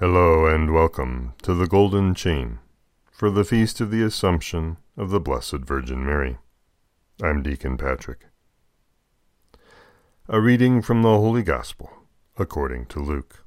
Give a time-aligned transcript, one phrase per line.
[0.00, 2.60] Hello and welcome to the Golden Chain
[3.10, 6.38] for the Feast of the Assumption of the Blessed Virgin Mary.
[7.20, 8.26] I'm Deacon Patrick.
[10.28, 11.90] A reading from the Holy Gospel
[12.36, 13.44] according to Luke.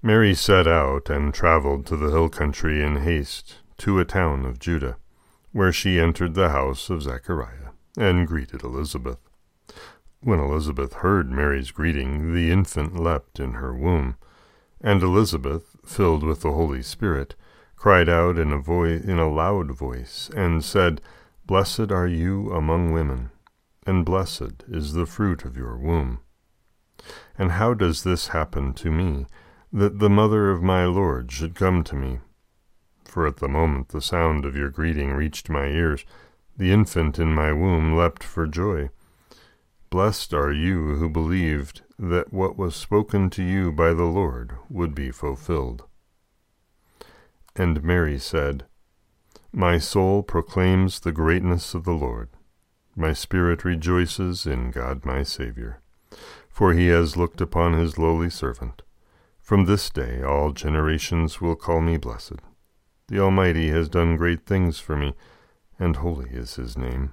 [0.00, 4.60] Mary set out and traveled to the hill country in haste to a town of
[4.60, 4.96] Judah,
[5.50, 9.18] where she entered the house of Zechariah and greeted Elizabeth.
[10.22, 14.16] When Elizabeth heard Mary's greeting, the infant leapt in her womb,
[14.78, 17.34] and Elizabeth, filled with the Holy Spirit,
[17.74, 21.00] cried out in a voice in a loud voice, and said,
[21.46, 23.30] Blessed are you among women,
[23.86, 26.20] and blessed is the fruit of your womb.
[27.38, 29.26] And how does this happen to me,
[29.72, 32.20] that the mother of my Lord should come to me?
[33.06, 36.04] For at the moment the sound of your greeting reached my ears,
[36.58, 38.90] the infant in my womb leapt for joy.
[39.90, 44.94] Blessed are you who believed that what was spoken to you by the Lord would
[44.94, 45.82] be fulfilled.
[47.56, 48.66] And Mary said,
[49.52, 52.28] My soul proclaims the greatness of the Lord.
[52.94, 55.80] My spirit rejoices in God my Saviour,
[56.48, 58.82] for he has looked upon his lowly servant.
[59.40, 62.38] From this day all generations will call me blessed.
[63.08, 65.14] The Almighty has done great things for me,
[65.80, 67.12] and holy is his name.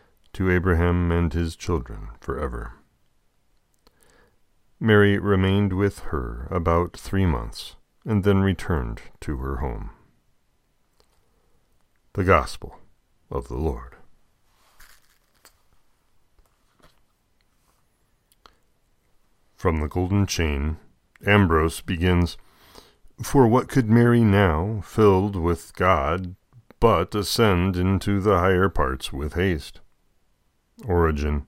[0.33, 2.73] to Abraham and his children forever.
[4.79, 9.91] Mary remained with her about three months, and then returned to her home.
[12.13, 12.79] The Gospel
[13.29, 13.95] of the Lord.
[19.55, 20.77] From the Golden Chain,
[21.25, 22.35] Ambrose begins,
[23.21, 26.35] For what could Mary now, filled with God,
[26.79, 29.79] but ascend into the higher parts with haste?
[30.85, 31.47] Origen.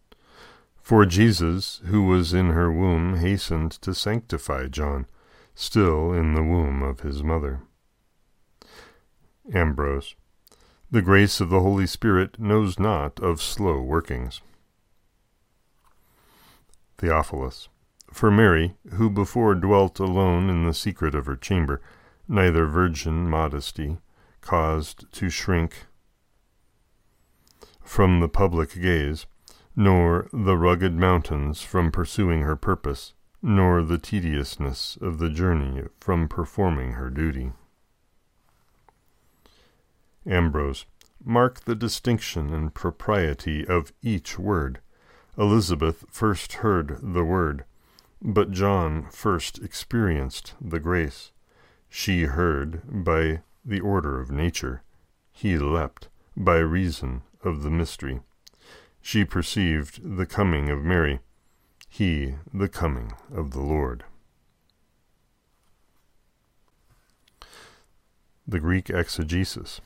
[0.81, 5.07] For Jesus, who was in her womb, hastened to sanctify John,
[5.55, 7.61] still in the womb of his mother.
[9.53, 10.15] Ambrose.
[10.91, 14.41] The grace of the Holy Spirit knows not of slow workings.
[16.97, 17.69] Theophilus.
[18.11, 21.81] For Mary, who before dwelt alone in the secret of her chamber,
[22.27, 23.97] neither virgin modesty
[24.41, 25.87] caused to shrink
[27.83, 29.25] from the public gaze,
[29.75, 36.27] nor the rugged mountains from pursuing her purpose, nor the tediousness of the journey from
[36.27, 37.51] performing her duty.
[40.25, 40.85] Ambrose,
[41.23, 44.79] mark the distinction and propriety of each word.
[45.37, 47.65] Elizabeth first heard the word,
[48.21, 51.31] but John first experienced the grace.
[51.89, 54.83] She heard by the order of nature,
[55.31, 56.07] he leapt
[56.37, 58.21] by reason of the mystery.
[59.01, 61.19] She perceived the coming of Mary,
[61.89, 64.05] he the coming of the Lord.
[68.47, 69.81] The Greek exegesis.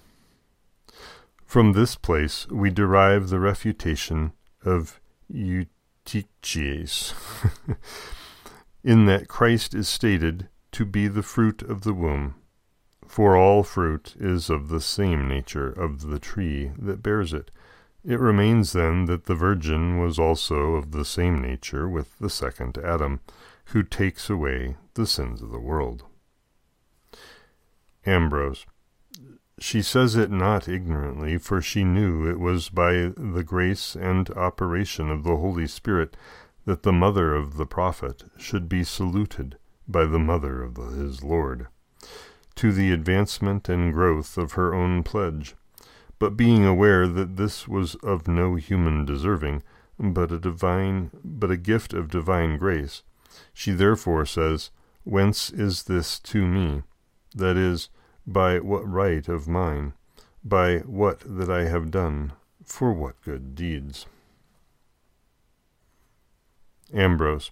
[1.45, 4.99] From this place we derive the refutation of
[5.31, 7.13] Eutyches,
[8.83, 12.35] in that Christ is stated to be the fruit of the womb
[13.07, 17.51] for all fruit is of the same nature of the tree that bears it.
[18.03, 22.77] It remains then that the Virgin was also of the same nature with the second
[22.77, 23.21] Adam,
[23.65, 26.03] who takes away the sins of the world.
[28.05, 28.65] Ambrose.
[29.59, 35.09] She says it not ignorantly, for she knew it was by the grace and operation
[35.09, 36.15] of the Holy Spirit
[36.65, 39.57] that the mother of the prophet should be saluted
[39.87, 41.67] by the mother of his Lord
[42.57, 45.55] to the advancement and growth of her own pledge,
[46.19, 49.63] but being aware that this was of no human deserving,
[49.99, 53.03] but a divine but a gift of divine grace,
[53.53, 54.71] she therefore says,
[55.03, 56.83] Whence is this to me?
[57.35, 57.89] That is,
[58.25, 59.93] by what right of mine?
[60.43, 62.33] By what that I have done?
[62.63, 64.05] For what good deeds?
[66.93, 67.51] Ambrose.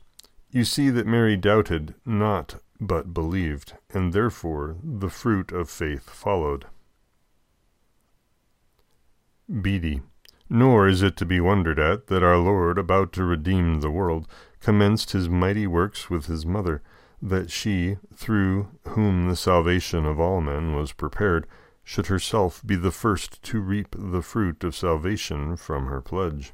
[0.55, 6.63] You see that Mary doubted not but believed, and therefore the fruit of faith followed.
[9.49, 10.01] Bede.
[10.49, 14.29] Nor is it to be wondered at that our Lord, about to redeem the world,
[14.61, 16.81] commenced his mighty works with his mother,
[17.21, 21.47] that she, through whom the salvation of all men was prepared,
[21.83, 26.53] should herself be the first to reap the fruit of salvation from her pledge.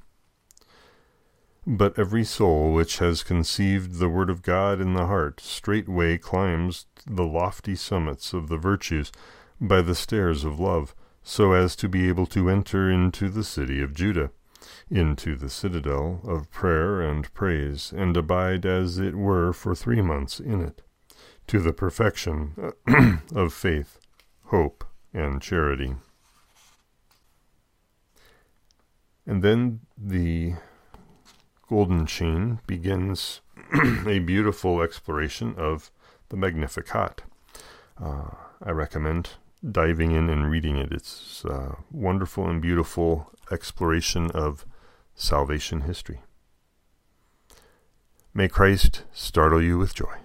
[1.67, 6.87] But every soul which has conceived the word of God in the heart straightway climbs
[7.05, 9.11] the lofty summits of the virtues
[9.59, 13.79] by the stairs of love, so as to be able to enter into the city
[13.79, 14.31] of Judah,
[14.89, 20.39] into the citadel of prayer and praise, and abide as it were for three months
[20.39, 20.81] in it,
[21.45, 22.73] to the perfection
[23.35, 23.99] of faith,
[24.45, 25.95] hope, and charity.
[29.27, 30.55] And then the
[31.71, 33.39] Golden Chain begins
[34.05, 35.89] a beautiful exploration of
[36.27, 37.21] the Magnificat.
[37.97, 38.31] Uh,
[38.61, 39.29] I recommend
[39.63, 40.91] diving in and reading it.
[40.91, 44.65] It's a wonderful and beautiful exploration of
[45.15, 46.19] salvation history.
[48.33, 50.15] May Christ startle you with joy.